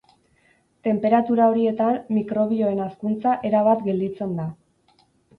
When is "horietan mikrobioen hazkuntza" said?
1.49-3.33